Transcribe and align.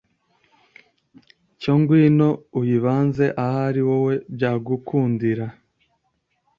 Cyo 1.59 1.73
ngwino 1.79 2.29
uyibanze 2.59 3.25
ahari 3.43 3.81
wowe 3.87 4.13
byagukundira 4.35 5.45